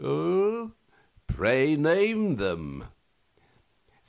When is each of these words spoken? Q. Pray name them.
Q. 0.01 0.71
Pray 1.27 1.75
name 1.75 2.37
them. 2.37 2.85